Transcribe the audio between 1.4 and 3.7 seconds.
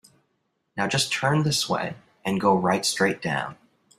this way and go right straight down.